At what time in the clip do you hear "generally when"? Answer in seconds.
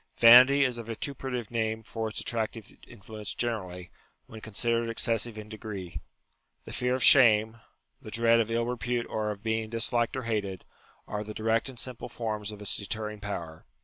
3.35-4.41